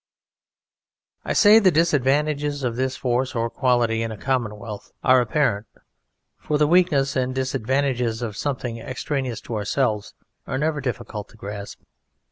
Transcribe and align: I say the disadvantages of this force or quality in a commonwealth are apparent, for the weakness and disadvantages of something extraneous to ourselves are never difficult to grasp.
I 1.23 1.33
say 1.33 1.59
the 1.59 1.69
disadvantages 1.69 2.63
of 2.63 2.75
this 2.75 2.97
force 2.97 3.35
or 3.35 3.51
quality 3.51 4.01
in 4.01 4.11
a 4.11 4.17
commonwealth 4.17 4.91
are 5.03 5.21
apparent, 5.21 5.67
for 6.39 6.57
the 6.57 6.65
weakness 6.65 7.15
and 7.15 7.35
disadvantages 7.35 8.23
of 8.23 8.35
something 8.35 8.79
extraneous 8.79 9.41
to 9.41 9.53
ourselves 9.55 10.15
are 10.47 10.57
never 10.57 10.81
difficult 10.81 11.29
to 11.29 11.37
grasp. 11.37 11.81